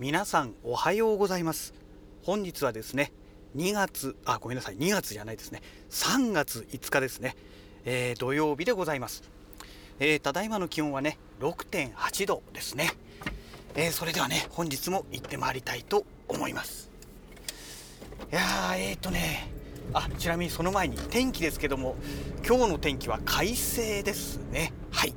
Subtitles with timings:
[0.00, 1.72] 皆さんおはようございます。
[2.24, 3.12] 本日はですね
[3.54, 5.62] 2月あごめんなさい2月じゃないですね。
[5.90, 7.36] 3月5日ですね、
[7.84, 9.22] えー、土曜日でございます、
[10.00, 12.90] えー、ただいまの気温はね6.8度ですね、
[13.76, 16.90] えー、それではね本日も行ってまいりたいと思います。
[18.32, 19.48] いやーえーとね
[19.92, 21.94] あちなみにその前に天気ですけども
[22.44, 24.72] 今日の天気は快晴ですね。
[24.90, 25.14] はい。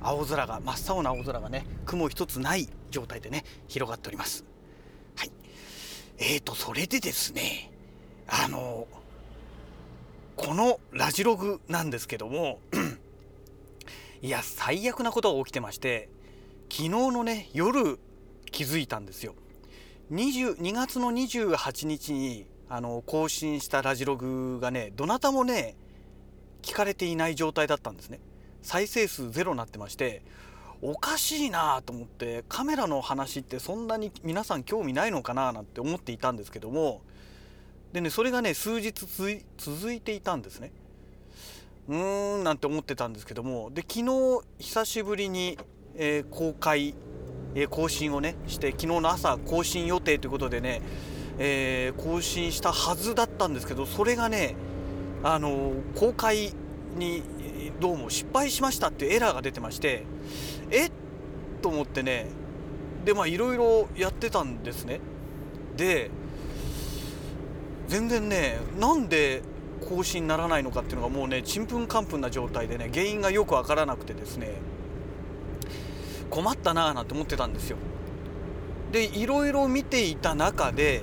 [0.00, 4.44] 青空が真っ青な青空がね雲一つない状態でね広がっております。
[5.16, 5.32] はい。
[6.18, 7.70] えーとそれでですね
[8.26, 8.86] あの
[10.36, 12.60] このラジログなんですけども
[14.22, 16.08] いや最悪なことが起きてまして
[16.70, 17.98] 昨日のね夜
[18.50, 19.34] 気づいたんですよ。
[20.10, 25.76] 2月の28日にあの更新したラジログがねどなたもね
[26.62, 28.20] 聞かれていない状態だったんですね。
[28.62, 30.22] 再生数ゼロになってまして
[30.80, 37.00] おかしいなと思ってカメラの話ってそんなに皆さん興味ないのかななんて思っていたんですけども
[37.92, 38.92] でねそれがね数日
[39.56, 40.70] 続いていたんですね。
[41.88, 45.58] うーんなんて思ってたんですけどもで昨日久しぶりに、
[45.96, 46.94] えー、公開、
[47.54, 50.82] えー、更新をねして昨日の朝更新予定ということでね、
[51.38, 54.54] えー、更新したはずだったんですけどそれがね
[55.22, 56.52] あの公開
[56.98, 57.22] に
[57.80, 60.02] どうも失敗しましたっていうエラーが出てまして
[60.70, 60.86] え？
[60.86, 60.90] っ
[61.62, 62.26] と思ってね。
[63.04, 65.00] でまあいろいろやってたんですね。
[65.76, 66.10] で
[67.86, 69.42] 全然ねなんで
[69.88, 74.54] 更新にならないのかっていうのがもうねちんぷんかんぷんな状態でね原因がよくわからなくてですね
[76.28, 77.78] 困ったなぁなんて思ってたんですよ。
[78.92, 81.02] でいろいろ見ていた中で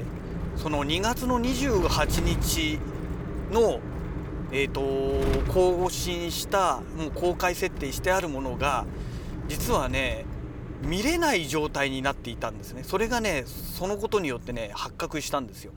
[0.58, 2.80] その2月の28日
[3.52, 3.80] の
[4.52, 4.82] えーと、
[5.52, 8.86] 更新したもう公開設定してあるものが
[9.48, 10.26] 実はね
[10.84, 12.84] 見れない状態になっていたんですね。
[12.84, 15.74] それがねそのことによってね発覚したんですよ。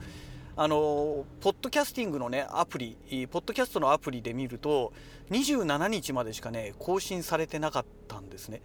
[0.55, 2.97] あのポッドキャスティングのねアプリ
[3.31, 4.91] ポッドキャストのアプリで見ると
[5.31, 8.61] 27日までしかね更新されてなかったんですね。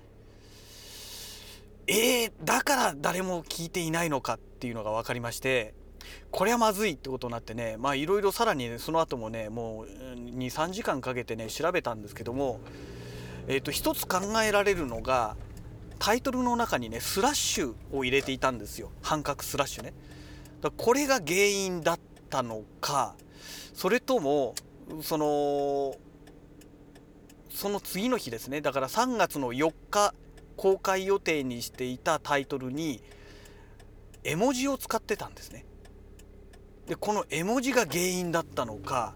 [1.86, 5.74] えー、だから誰も聞いていないのかっていうのが分かりまして
[6.30, 9.86] これはまずいってことになってねまあいろいろさらに、ね、その後もねもう
[10.36, 12.60] 23時間かけてね調べたんですけども
[13.48, 15.36] えっ、ー、と一つ考えられるのが
[15.98, 18.90] タイトルの中にねスラッシュを入れていたんですよ。
[19.02, 19.94] 半角スラッシュね。
[20.60, 22.00] だこれが原因だっ
[22.30, 23.14] たのか
[23.74, 24.54] それとも
[25.02, 25.94] その
[27.50, 28.60] その次の日ですね。
[28.60, 30.14] だから3月の4日
[30.56, 33.00] 公開予定にしていたタイトルに
[34.24, 35.64] 絵文字を使ってたんですね。
[36.86, 39.14] でこの絵文字が原因だったのか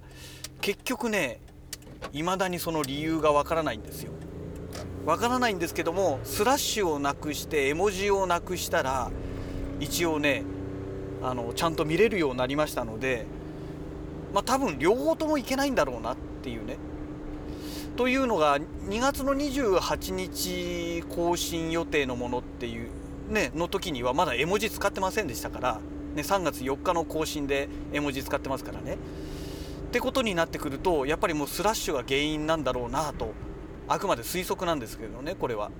[0.61, 1.41] 結局ね
[2.13, 4.13] 未だにその理由がわからないんですよ。
[5.05, 9.11] わからないんですけどもスラッシュをなくして絵文字をなくしたら
[9.81, 10.45] 一応ね
[11.23, 13.27] あのちゃんと見れるようになりましたので
[14.35, 16.77] まあ多分両方ともいけないんだろうなっていうね。
[17.97, 22.91] というのが2月の28日更新予定のものっていう
[23.29, 25.81] ねの時にはまだ絵文字使ってませんでしたから
[26.19, 28.99] ね、3月4日の更新で絵文字使ってますからね。
[29.89, 33.33] ってことになってくるとやっぱりもうスラッシュが原因なんだろうなと
[33.87, 35.71] あくまで推測なんですけどねこれは。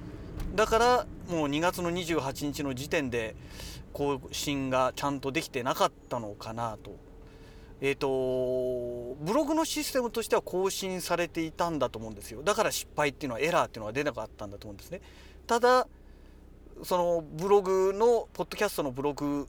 [0.55, 3.37] だからもう2月の28日の時点で
[3.93, 6.97] 更新がちゃんとできてなかったのかなと。
[7.81, 15.01] えーと、ブログのシステムとしては更新されていたんだと思うんですよだから失敗っていうのはエラーっていうのは出なかったんだと思うんですね
[15.47, 15.87] ただ
[16.83, 19.47] そのブログのポッドキャストのブログ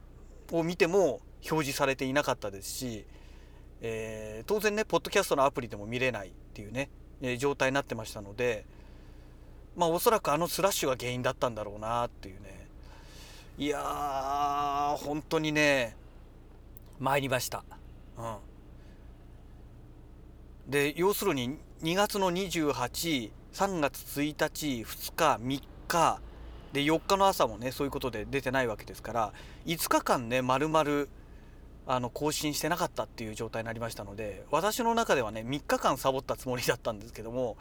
[0.52, 3.06] を見ても表示されていなかったですし、
[3.82, 6.90] えー、当然ねポッドキャストのアプリでも見れないっていうね、
[7.22, 8.66] えー、状態になってましたので
[9.76, 12.68] まあおそらくあのスラッシュが原因だったんだろうなっていうね
[13.58, 15.96] いやー本当にね
[17.00, 17.64] 参りました。
[18.18, 18.36] うん
[20.70, 23.32] で要するに2月の283
[23.80, 26.22] 月1日2日3日
[26.74, 29.34] で4日の朝もねそういうことで出てないわけですから
[29.66, 31.08] 5日間ね丸々
[31.88, 37.58] あの更新してなかったっていう状態になりましたので私の中ではね3日間サボったつもりだったんですけども、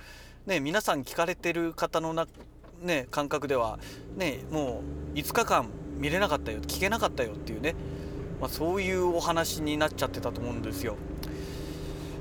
[0.47, 2.27] ね、皆さん聞かれてる方のな、
[2.83, 3.79] ね、感覚では、
[4.17, 4.83] ね、も
[5.15, 7.75] う5日間見れなかったよ聞けなかったよっていうね、
[8.39, 10.97] まあ、そういうお話になっちゃってたと思うんですよ。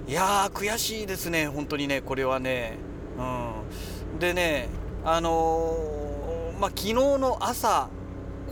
[0.08, 2.78] いやー悔しいですね本当にねこれはね。
[3.18, 4.70] うん、でね
[5.04, 6.17] あのー
[6.60, 7.90] まあ、昨日の朝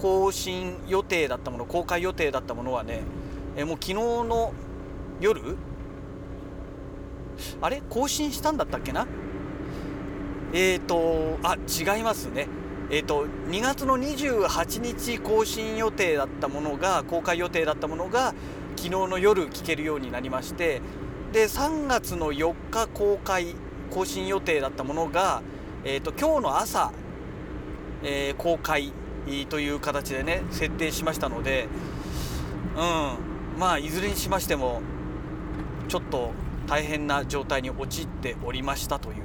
[0.01, 3.01] 更新予定だったもの公開予定だったものはね
[3.55, 4.53] えもう昨日の
[5.19, 5.57] 夜？
[7.61, 7.81] あれ？
[7.89, 9.07] 更新したんだったっけな？
[10.53, 12.47] えーとあ違いますね。
[12.91, 18.35] えーと、2月の28日更新予定だったものが公開予定だったものが
[18.75, 20.83] 昨日の夜聞けるようになりまして
[21.33, 23.55] で3月の4日公開
[23.89, 25.41] 更新予定だったものが、
[25.83, 26.91] えーと、今日の朝、
[28.05, 28.93] えー、公開
[29.49, 31.67] という形でね設定しましたので、
[32.75, 34.81] うん、まあいずれにしましても
[35.87, 36.31] ちょっと
[36.67, 39.15] 大変な状態に陥っておりましたという、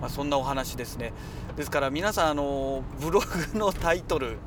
[0.00, 1.12] まあ、そんなお話ですね。
[1.56, 3.20] ですから皆さんあのブロ
[3.52, 4.38] グのタイトル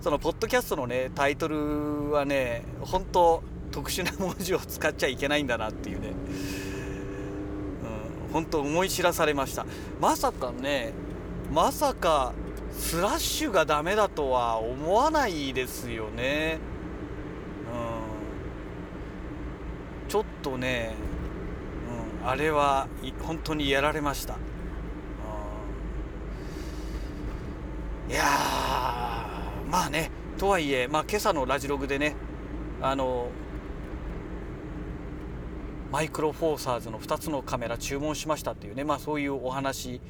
[0.00, 6.12] そのポッドキャストのねタイトルはね本当特殊な文字を使っちゃいけないんだなっていうね、
[8.28, 9.66] うん、本当思い知らされました。
[10.00, 10.92] まさかね
[11.52, 12.32] まさか
[12.78, 16.58] スラッシュがダメだとは思わないですよね。
[20.04, 20.08] うん。
[20.08, 20.94] ちょっとね
[22.24, 22.88] あれは
[23.22, 24.34] 本当にやられました。
[28.08, 28.22] いや
[29.68, 32.14] まあねとはいえ、まあ、今朝のラジログでね
[32.80, 33.30] あの
[35.90, 40.00] マイクロフォーサーズの2つのカメラ注文しましたっていうね、まあ、そういうお話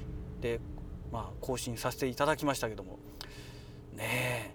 [0.40, 0.60] で、
[1.12, 2.98] まあ、更新させていただきましたけども。
[3.94, 4.54] ねえ。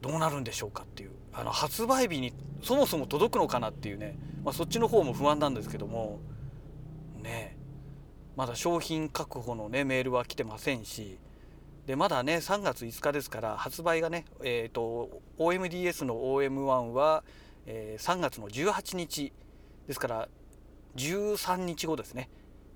[0.00, 1.10] どうなるんでしょうかっていう。
[1.32, 2.32] あの発売日に
[2.62, 4.16] そもそも届くのかなっていうね。
[4.44, 6.20] まあ、そっちの方も不安なんですけども。
[7.22, 7.56] ね
[8.36, 11.18] まだ商品確保のねメールは来てませんし。
[11.86, 17.24] でまだね3月5日ですから発売がねえっ、ー、と OMDS の OM1 は、
[17.66, 19.32] えー、3月の18日。
[19.86, 20.28] ですから
[20.96, 22.30] 13日後ですね。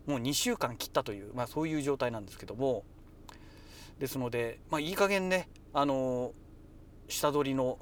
[0.08, 2.82] もう2週間切ったという、まあ、そういう状態なんですけども
[3.98, 6.32] ですので、まあ、いい加減ねあの
[7.08, 7.78] 下取りの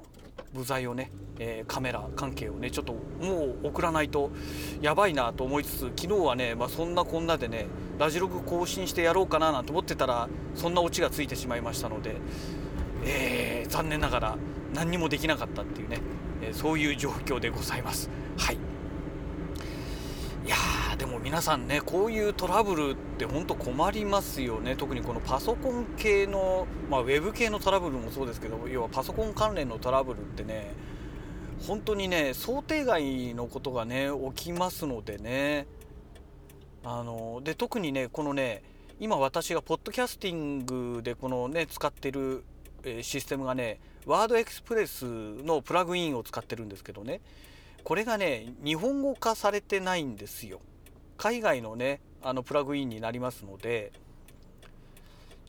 [0.53, 4.31] 部材をね、えー、カメラ関係をねちょっともう送らないと
[4.81, 12.17] やばいなと思いつつ昨日はね、まあ、そんなこんなでねラジログ更新してやろうかななんて思ってたらそんなオチがついてしまいましたので、
[13.05, 14.37] えー、残念ながら
[14.73, 15.99] 何にもできなかったっていうね、
[16.41, 18.09] えー、そういう状況でございます。
[18.37, 18.57] はい
[20.45, 20.55] いや
[20.97, 24.75] でも皆さんねこういうトラブルって本当困りますよね。
[24.75, 30.73] 特にこのパソコン系の、まあ、ウェブ系のトラブルもそうですけど要はパソコン関連のトラブルってね
[31.67, 35.67] 本当にね想定外のことがね起きますのでね。
[36.83, 38.63] あので特にねこのね
[38.99, 42.43] 今私がポッドキャスティングでこのね使ってる
[43.01, 47.21] システムがねワードエクスプレスのプラグインを使ってるんですけどね。
[47.83, 50.59] これがね日本語化されてないんですよ。
[51.17, 53.91] 海外のねあのプラグインになりますので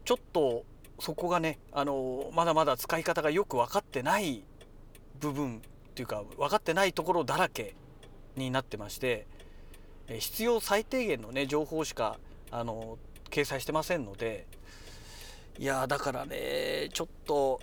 [0.05, 0.65] ちょっと
[0.99, 4.43] そこがねあのまだまだ使い方がよく分かってない
[5.21, 5.61] 部分っ
[5.95, 7.75] ていうか分かってないところだらけ
[8.37, 9.27] になってまして
[10.09, 12.19] 必要最低限のね情報しか
[12.51, 12.99] あの
[13.31, 14.47] 掲載してませんので
[15.59, 17.61] いやだからねちょっと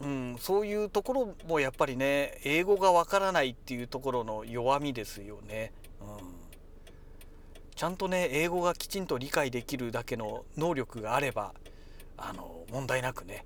[0.00, 6.08] うん、そういうところもやっぱりね英語がわからないっていうところの弱みですよね、うん、
[7.82, 11.52] ちゃんとね英語がきちんと理解できるだけの能力があれば
[12.16, 13.44] あの問題なくね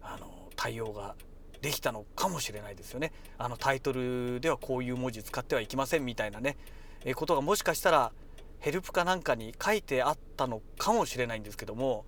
[0.00, 1.14] あの対応が
[1.60, 3.12] できたのかもしれないですよね。
[3.36, 6.56] あのタイトルではこういう文字使ってはいけませんみたいなね
[7.04, 8.12] えことがもしかしたら
[8.60, 12.06] ヘルプかなんかに書いてあったのかもしれないんですけども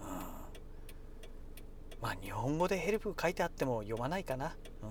[0.00, 0.06] うん。
[2.02, 4.90] まあ日本語でヘルプ書いてあっても読まないかな、うん、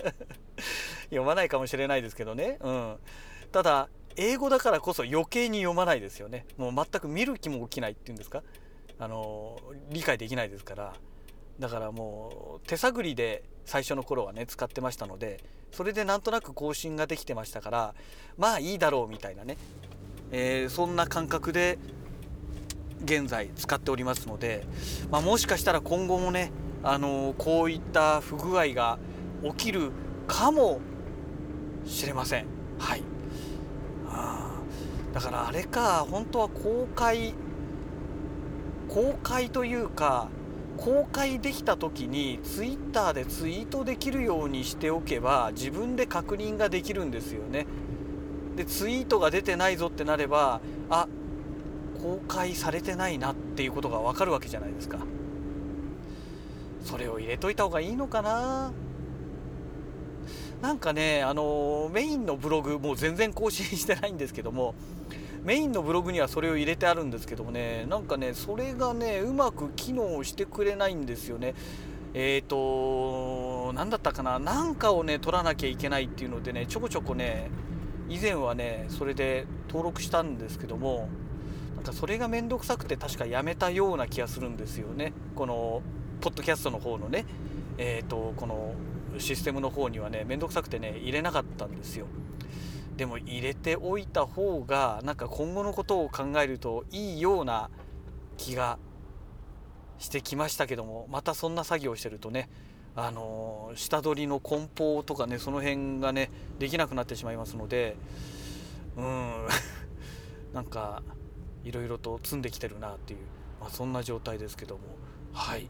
[1.10, 2.98] 読まないかもしれないですけどね、うん、
[3.52, 6.46] ただ英語だからこそ余計に読まないですよね。
[6.56, 8.42] もう全く見る気も起きないっていうんですか。
[8.98, 9.58] あの
[9.90, 10.94] 理解できないですから。
[11.58, 15.42] だからもう手探りで最初の頃はね使ってましたので
[15.72, 17.94] それでなんとなく更新ができてましたから
[18.36, 19.56] まあいいだろうみたいなね、
[20.32, 21.78] えー、そんな感覚で
[23.04, 24.64] 現在使っておりますので、
[25.10, 26.50] まあ、もしかしたら今後もね、
[26.82, 28.98] あの、こういった不具合が
[29.44, 29.90] 起きる
[30.26, 30.80] かも
[31.84, 32.46] しれません。
[32.78, 33.02] はい、
[35.16, 37.32] だからあれか本当は公開
[38.86, 40.28] 公開というか
[40.76, 47.66] 公開できた時にツイッターでツイートできるようにしておけば自分で確認ができるんですよね。
[48.56, 51.08] でツイートが出てないぞってなればあ
[52.02, 54.98] 公開されてないなっていうことがわかるわけじゃないですか
[56.84, 58.70] それを入れといた方がいいのかな
[60.66, 64.74] なんかねあのメインのブログもう全然更新してないんですけども
[65.44, 71.54] メインのブログにはそれを入れてあるんですけどもねなんかねそれがねうまく機能してくれないんですよね。
[72.14, 77.48] えっ、ー、と何だったかななんかをね取らなきゃいけないっていうのでねちょこちょこね
[78.08, 81.08] 以前はねそれで登録したんですけども
[81.76, 85.12] なんかそれが面倒くさくて確かやめたような気がするんですよね。
[85.36, 85.80] この
[86.20, 87.24] ポッドキャストの方のね
[87.78, 88.74] えっ、ー、とこの
[89.18, 92.06] システムの方にはね面倒くさくてね入れなかったんですよ。
[92.96, 97.70] でも入れておいた方がなんか今後のことを考えるといいような
[98.38, 98.78] 気が
[99.98, 102.48] してきましたけどもまたそんな作業してるとね
[102.94, 107.96] あの下取りの梱包とかねその辺がねできなくなってしまいますので
[108.96, 109.46] うん。
[110.52, 111.02] なんか
[111.64, 113.20] いろいろと積んできてるなっていう、
[113.60, 114.82] まあ、そんな状態ですけども。
[115.32, 115.68] はい。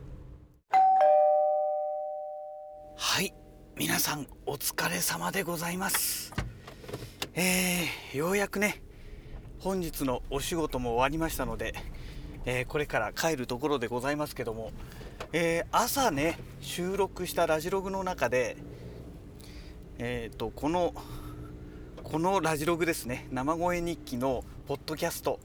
[2.98, 3.34] はい。
[3.76, 6.32] 皆さんお疲れ様でございます。
[7.34, 8.82] えー、ようやくね
[9.58, 11.74] 本日のお仕事も終わりましたので、
[12.46, 14.72] えー、これから帰るところでございますけども、
[15.34, 18.56] えー、朝ね収録したラジログの中で
[19.98, 20.94] えっ、とこの
[22.02, 25.38] このラジログですね生声日記のポッドキャスト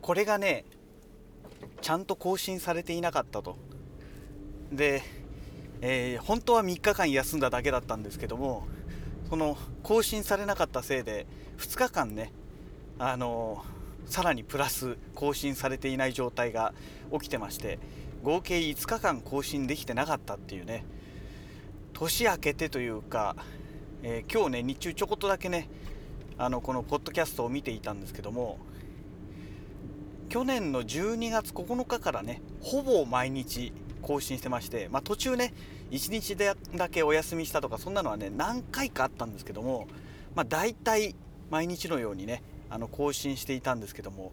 [0.00, 0.64] これがね
[1.80, 3.56] ちゃんと更新されていなかったと。
[4.70, 5.02] で、
[5.84, 8.68] えー、本当は3日間休んだだけだったんですけども
[9.28, 11.26] その更新されなかったせいで
[11.58, 12.32] 2日間ね
[13.00, 13.64] あの
[14.06, 16.72] さらにプラス更新されていない状態が
[17.12, 17.80] 起きてまして
[18.22, 20.84] 合計5日間更新できてなかったっていうね
[21.92, 23.34] 年明けてというか、
[24.04, 25.68] えー、今日ね日中ちょこっとだけね
[26.38, 28.58] あのこのポッドキャストを見ていたんですけども
[30.28, 33.72] 去年の12月9日からねほぼ毎日
[34.02, 35.54] 更新してまして、まあ、途中ね
[35.90, 39.86] 1日だけお休みしたとかそんなのはね何回かあったんですけども、
[40.34, 41.14] まあ、大体
[41.50, 44.32] 毎日のようにねあの更新していたんですけども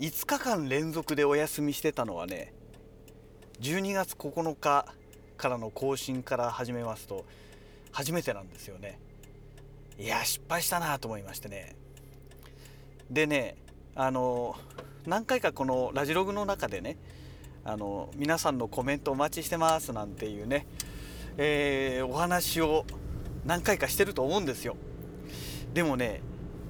[0.00, 2.52] 5日間連続でお休みしてたのはね
[3.60, 4.86] 12月9日
[5.36, 7.24] からの更新から始めますと
[7.92, 8.98] 初めてなんですよね。
[9.98, 11.74] いや失敗したなと思いましてね。
[13.10, 13.56] でね
[13.94, 14.54] あの
[15.06, 16.98] 何回かこのラジログの中でね
[17.68, 20.68] あの皆さんのコメントお待ちしてますなんていうね、
[21.36, 22.84] えー、お話を
[23.44, 24.76] 何回かしてると思うんですよ。
[25.74, 26.22] でもね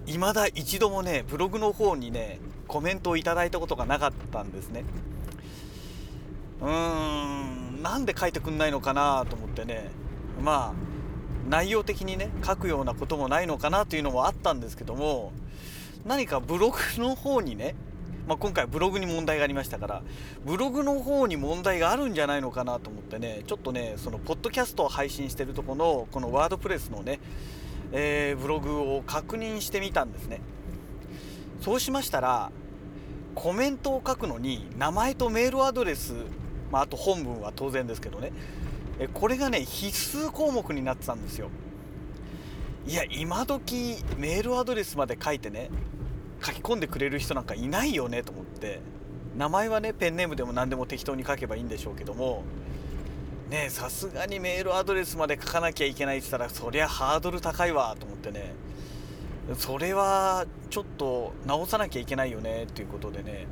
[0.06, 4.84] 未だ一度もねブログの方にねコメントをいただいたことがなかったんですね。
[6.62, 9.90] うーんなんで書いてくんないのかなと思ってね。
[10.42, 15.34] まあ内容的にね書くようなこともないのかなというのもあったんですけども
[16.06, 17.74] 何かブログの方にね
[18.26, 20.02] まあ、今回ブログに問題がありましたから
[20.44, 27.20] ブログの方に問題があるんじゃないのかなと思ってねちょっとねそのポッドキャストを配信してるとこのこのワードプレスのね、
[27.92, 30.40] えー、ブログを確認してみたんですね。
[31.60, 32.50] そうしましたら
[33.34, 36.14] コメントを書くのに名前とメールアドレス、
[36.70, 38.32] まあ、あと本文は当然ですけどね
[39.14, 41.50] これがね必須項目になってたんですよ。
[42.86, 45.70] いや今時メールアドレスまで書いてね
[46.46, 48.80] 書き込んでくれる人なんかいないよねと思って。
[49.36, 52.44] 名前はねペンネームでも何でも適当に書けばいいんでしょうけども。
[53.50, 58.54] ねさすがにメールアドレスまで書かなきゃいけないって言ったらそりゃハードル高いわと思ってね。
[59.54, 63.46] それはちょっと直さなきゃいけないよねっていうことでね、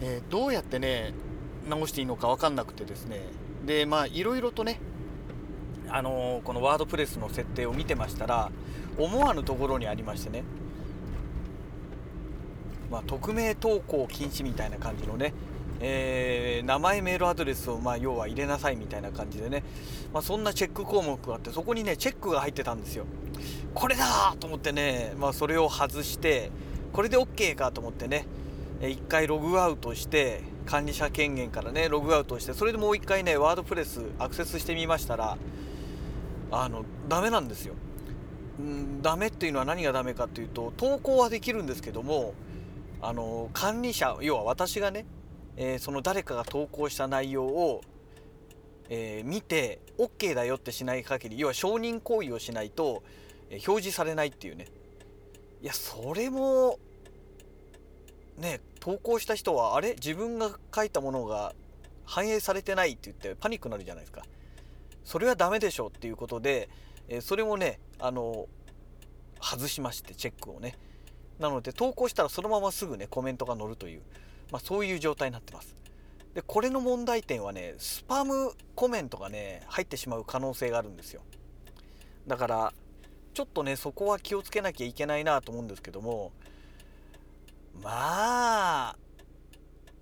[0.00, 1.12] えー、どうやってね
[1.68, 3.20] 直していいのか分かんなくてですね。
[3.64, 4.78] でまあいろいろとね
[5.88, 8.50] あのー、このワードプレスの設定を見てましたら
[8.98, 10.44] 思わぬところにありましてね。
[12.90, 15.32] まあ、匿名投稿禁止みたいな感じのね、
[15.80, 19.62] えー、名前メールアドレスをまあ要は入れなさいみたいな感じでね、
[20.12, 23.06] まあ、そんなチェック項目があってそこにねチェックが入ってたんですよ
[23.74, 26.50] これだと思ってね、まあ、それを外して
[26.92, 28.26] これで OK かと思ってね
[28.80, 35.36] 1回ログアウトして管理者権限からねログアウトしてそれでもう1回ねワードプレスアクセスしてみましたら
[36.50, 37.74] あのダメなんですよ。
[38.62, 42.34] んダメっていうのは何がダメかっていうと投稿はできるんですけども
[43.06, 45.04] あの管理者要は私がね、
[45.58, 47.82] えー、その誰かが投稿した内容を、
[48.88, 53.02] えー、見て OK だよってしない限り要は承認行為をしないと、
[53.50, 54.68] えー、表示されないっていうね。
[55.60, 56.78] いやそれも
[58.38, 59.94] ね投稿した人はあれ？
[59.96, 61.54] 自分が書いたものが
[62.06, 64.22] 反映されてないって言ってパニックになるじゃないですか。
[65.04, 66.70] それはダメでしょっていうことで、
[67.08, 68.46] えそれもねあの
[69.40, 70.78] 外しましてチェックをね。
[71.38, 74.02] なので投稿したらそのまますぐねコメントが載るという、
[74.52, 75.74] まあ、そういう状態になってます。
[76.34, 81.22] でこれの問題点はねスパムコメントがね入ってしまう可能性があるんですよ。
[82.26, 82.72] だから
[83.34, 86.32] ちょっとねそこは気をつけなきゃいけないなと思うんですけども
[87.82, 88.96] まあ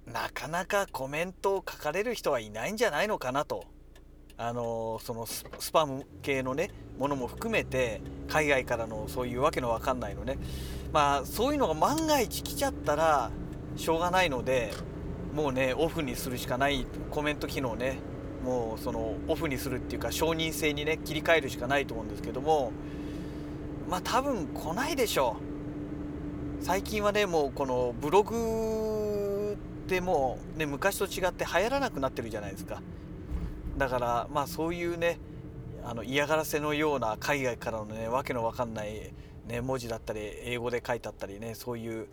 [0.06, 3.64] なかなかコメントを書かれる人はいないんじゃないのかなと。
[4.38, 10.38] あのそのスパム系のねものも含めて海外からのそういうわけのわかんないのね。
[10.92, 13.30] まあそういうのが万が一来ちゃったら
[13.76, 14.72] しょうがないので
[15.34, 17.98] もうねオフにするしかないコメント機能ね
[18.44, 22.72] もうそのオフにするっていうか承認制にね切り替えるしかないと思うんですけども
[23.88, 25.36] まあ多分来ないでしょ
[26.60, 26.64] う。
[26.64, 32.82] 最近はねもうこのブログってもうね昔と違って流行らなくなってるじゃないですか。
[33.76, 35.18] だからまあそういうね
[35.84, 39.12] あの嫌がらせのような海外からのねわけのわかんない、
[39.52, 42.08] ね、文字だったり英語で書いてあったりねそういう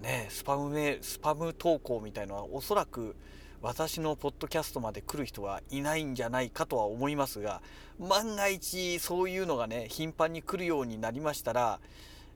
[0.00, 3.14] ねスパムメスパム投稿みたいのはおそらく
[3.60, 7.60] 私のポッドキャストまで来る人はいないんじゃないかとは思いますが
[8.00, 11.78] 万が一そういうのがね頻繁に来るようになりましたら、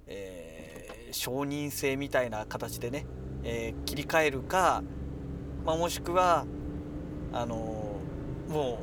[0.07, 3.07] えー、承認制みたいな形でね、
[3.43, 4.85] えー、切り替えるか、
[5.65, 6.45] まあ、もしくは
[7.33, 8.81] あのー、も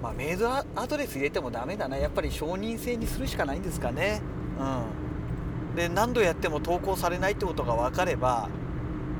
[0.00, 4.22] う、まあ、メールアドレス入れてもダメだなやっぱり承認制にするしかないんですかね。
[4.60, 8.48] うん、で何度やっても投稿されないってことが分かれば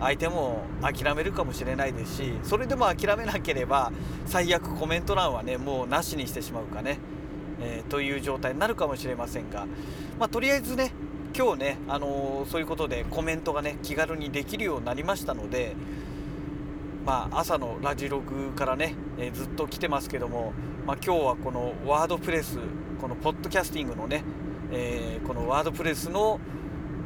[0.01, 3.93] 相手も諦めるかもしれないですしそれでも諦めなければ
[4.27, 6.99] 最悪コメント欄はねもうなしにしてしまうかね、
[7.61, 9.67] えー、という状態になるかもしれませんが、
[10.19, 10.93] まあ、とりあえずね
[11.37, 15.77] 今日ね、あのー、そういうことでコメントがね気軽にできるようになりましたので、
[17.04, 20.52] まあ、朝のラジログからね、えー、ずっと来てますけども、
[20.87, 22.59] まあ、今日はこのワードプレス
[23.00, 24.23] このポッドキャスティングのね、
[24.71, 26.38] えこのワードプレスの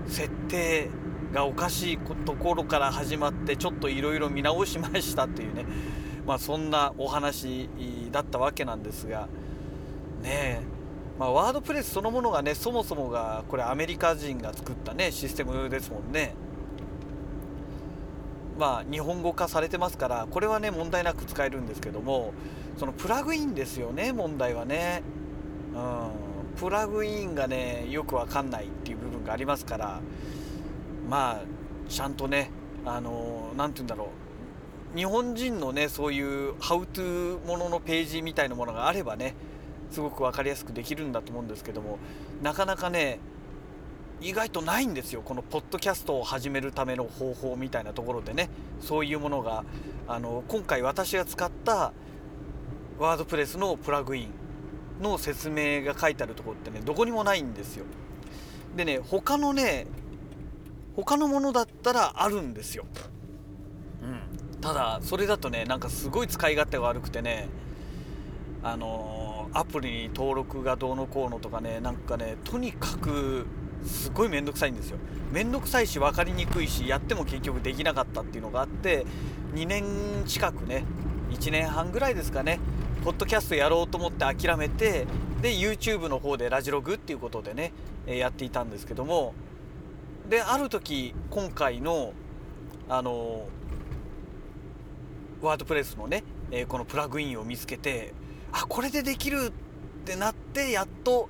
[0.09, 0.91] 設定
[1.33, 5.65] がおかしいところから始まってちょっといろいろ見直しましたというね
[6.27, 7.69] まあそんなお話
[8.11, 9.29] だったわけなんですが
[10.23, 10.75] ねえ
[11.19, 16.35] まあ、ワードプレスそのものがねそもそもがこれアメリカ人が作ったねシステムですもんね。
[18.59, 22.33] まあ日本語化されてますからこれはね問題なく使えるんですけども
[22.79, 25.03] そのプラグインですよね問題はね。
[25.75, 26.25] うん。
[26.57, 30.01] プラグインがねよくわかんないっていう部分がありますから
[31.11, 31.41] まあ
[31.89, 32.51] ちゃんとね
[32.87, 34.11] あの何て言うんだろ
[34.95, 34.97] う。
[34.97, 39.35] 日本人のねそういうハウトゥーもののページみたいなものがあればね
[39.91, 41.99] すごく分かりやすくできるんだと思うんですけども
[42.43, 43.19] なかなかね
[44.21, 48.49] 意外とないんですよこのポッドキャストを始めるための方法みたいなところでね。
[48.81, 49.65] そういうものが
[50.07, 51.93] あの今回私が使った
[52.99, 54.29] ワードプレスのプラグイン
[55.03, 57.85] の説明が書いてあるところってねどこにもないんですよ。
[58.77, 59.87] でね他のね
[60.97, 62.85] 他のものだったらあるんですよ、
[64.03, 67.49] うん、ただそれだとねなんかすごい使い勝手が悪くてね
[68.63, 73.47] あのー、アプリに登録がどうのこうのとかねなんかねとにかく
[73.85, 74.99] すごい面倒くさいんですよ。
[75.33, 79.05] 面倒くさいし分かりにくいしやっても結局できなかったっていうのがあって
[79.55, 79.85] 2年
[80.27, 80.85] 近くね
[81.31, 82.61] 1年半ぐらいですかね
[83.03, 85.07] ポッドキャストやろうと思って諦めて
[85.43, 87.73] で YouTube の方でラジログっていうことでね
[88.07, 89.35] やっていたんですけども
[90.29, 92.13] である時今回の
[92.89, 93.49] あの
[95.43, 96.23] ワードプレスのね、
[96.69, 98.15] このプラグインを見つけて
[98.53, 101.29] あこれでできるってなってやっと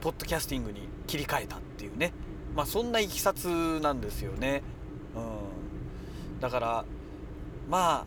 [0.00, 2.12] ポッドキャスティングに切り替えたっていうね。
[2.54, 4.62] まあそんないきさつなんですよね。
[5.16, 6.84] うん、だから
[7.68, 8.06] まあ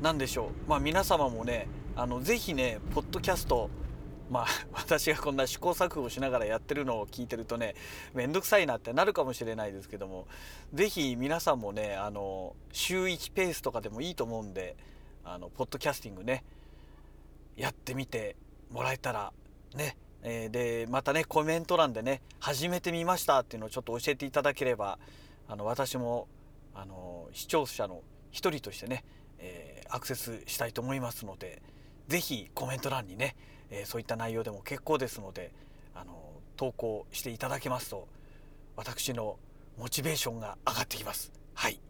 [0.00, 0.70] 何でしょう。
[0.70, 3.68] まあ皆様もねあのぜひねポッドキャスト
[4.30, 7.74] まあ 私がこんな試行錯誤しながらやってるのを聞いてるとね
[8.14, 10.26] 面倒くさいなってなるかもしれないですけども
[10.72, 14.76] 是非皆さんもねあの週1ペースとかでもいいと思うんで
[15.24, 16.44] あのポッドキャスティングね
[17.56, 18.36] やってみて
[18.70, 19.32] もらえたら
[19.74, 24.98] ねえー、でまたねコメント欄でね始めてみましたっていうのをちょっと教えていただければ
[25.48, 26.26] あの私も
[26.74, 29.04] あの視聴者の一人としてね、
[29.38, 31.62] えー、アクセスしたいと思いますので
[32.08, 33.36] 是非コメント欄にね
[33.70, 35.52] えー、そういった内容でも結構ですので
[35.94, 36.12] あの
[36.56, 38.08] 投稿していただけますと
[38.76, 39.36] 私の
[39.78, 41.32] モチベーションが上がってきます。
[41.54, 41.80] はい、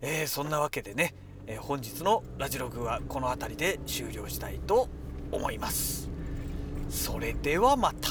[0.00, 1.14] えー、そんなわけでね、
[1.46, 4.88] え、本日のラジログはこの辺りで終了したいと
[5.30, 6.11] 思います。
[6.92, 8.10] それではまた。